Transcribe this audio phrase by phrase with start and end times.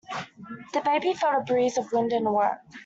[0.73, 2.57] The baby felt a breeze of wind and awoke.